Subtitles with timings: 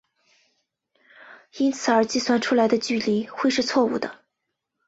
[1.51, 4.25] 因此而计算出来的距离会是错武的。